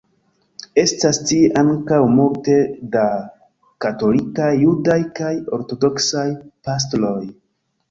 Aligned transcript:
Estas 0.83 1.19
tie 1.31 1.51
ankaŭ 1.61 1.99
multe 2.13 2.55
da 2.97 3.05
katolikaj, 3.87 4.49
judaj 4.65 4.99
kaj 5.23 5.31
ortodoksaj 5.61 6.27
pastroj. 6.71 7.17